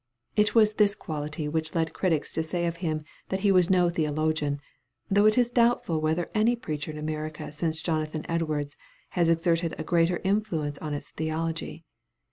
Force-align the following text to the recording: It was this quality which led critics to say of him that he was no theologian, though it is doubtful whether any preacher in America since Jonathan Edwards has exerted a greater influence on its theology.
It 0.35 0.55
was 0.55 0.73
this 0.73 0.95
quality 0.95 1.47
which 1.47 1.75
led 1.75 1.93
critics 1.93 2.33
to 2.33 2.41
say 2.41 2.65
of 2.65 2.77
him 2.77 3.03
that 3.29 3.41
he 3.41 3.51
was 3.51 3.69
no 3.69 3.91
theologian, 3.91 4.59
though 5.11 5.27
it 5.27 5.37
is 5.37 5.51
doubtful 5.51 6.01
whether 6.01 6.31
any 6.33 6.55
preacher 6.55 6.89
in 6.89 6.97
America 6.97 7.51
since 7.51 7.83
Jonathan 7.83 8.25
Edwards 8.27 8.75
has 9.09 9.29
exerted 9.29 9.75
a 9.77 9.83
greater 9.83 10.19
influence 10.23 10.79
on 10.79 10.95
its 10.95 11.11
theology. 11.11 11.85